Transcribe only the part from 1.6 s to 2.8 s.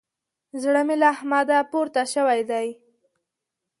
پورته سوی دی.